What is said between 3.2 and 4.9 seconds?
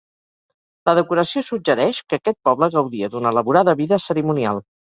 elaborada vida cerimonial.